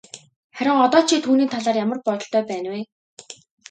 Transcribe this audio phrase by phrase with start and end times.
[0.59, 2.81] Харин одоо чи түүний талаар ямар бодолтой байна вэ?